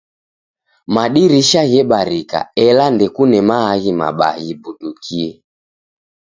[0.95, 5.29] Madirisha ghebarika, ela ndekune maaghi mabaa ghibudukie